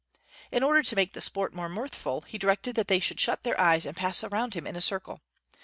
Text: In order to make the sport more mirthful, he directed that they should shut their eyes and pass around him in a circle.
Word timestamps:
In 0.51 0.63
order 0.63 0.81
to 0.81 0.95
make 0.95 1.13
the 1.13 1.21
sport 1.21 1.53
more 1.53 1.69
mirthful, 1.69 2.21
he 2.21 2.39
directed 2.39 2.75
that 2.75 2.87
they 2.87 2.99
should 2.99 3.19
shut 3.19 3.43
their 3.43 3.61
eyes 3.61 3.85
and 3.85 3.95
pass 3.95 4.23
around 4.23 4.55
him 4.55 4.65
in 4.65 4.75
a 4.75 4.81
circle. 4.81 5.21